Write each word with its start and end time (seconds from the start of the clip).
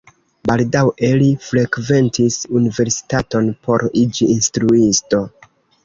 Baldaŭe 0.49 1.09
li 1.23 1.27
frekventis 1.49 2.39
universitaton 2.63 3.53
por 3.69 3.89
iĝi 4.05 4.33
instruisto. 4.41 5.27